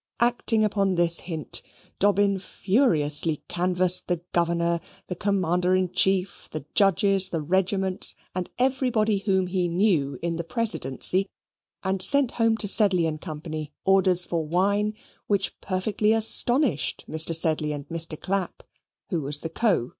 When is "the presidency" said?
10.37-11.27